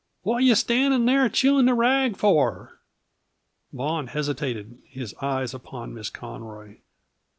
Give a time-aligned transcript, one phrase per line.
[0.23, 2.79] What yuh standing there chewing the rag for?"
[3.71, 6.77] Vaughan hesitated, his eyes upon Miss Conroy.